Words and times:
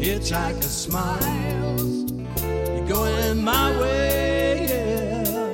Hitchhiker 0.00 0.62
smiles. 0.62 2.10
You're 2.42 2.88
going 2.88 3.44
my 3.44 3.78
way, 3.78 4.66
yeah. 4.70 5.52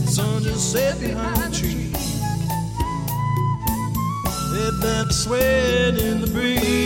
The 0.00 0.08
sun 0.08 0.42
just 0.42 0.72
set 0.72 1.00
behind 1.00 1.36
the 1.36 1.56
tree. 1.56 1.92
They've 4.52 4.80
been 4.82 5.10
swaying 5.12 5.98
in 5.98 6.20
the 6.20 6.26
breeze. 6.32 6.85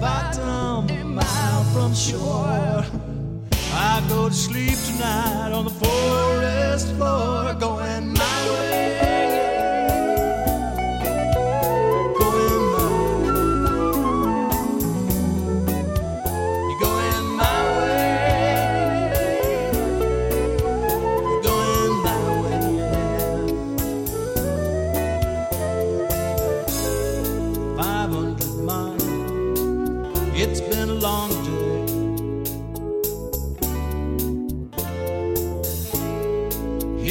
bottom 0.00 0.88
a 0.88 1.04
mile 1.04 1.64
from 1.72 1.94
shore. 1.94 2.84
I 3.72 4.02
go 4.08 4.28
to 4.28 4.34
sleep 4.34 4.78
tonight 4.86 5.29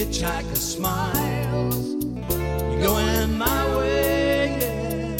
hitchhiker 0.10 0.58
smiles. 0.58 1.88
You're 2.72 2.82
going 2.82 3.38
my 3.38 3.78
way. 3.78 4.58
Yeah. 4.60 5.18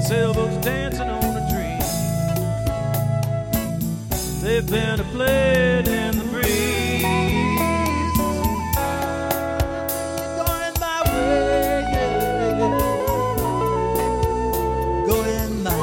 Sailboats 0.00 0.58
dancing 0.64 1.08
on 1.08 1.24
a 1.24 1.48
dream. 1.50 1.80
They've 4.42 4.68
been 4.70 5.00
a 5.00 5.04
blade 5.04 5.88
in 5.88 6.18
the 6.18 6.24
breeze. 6.24 7.02
You're 10.18 10.36
going 10.44 10.74
my 10.80 11.00
way. 11.06 11.82
Yeah. 11.94 12.78
Going 15.06 15.62
my 15.62 15.77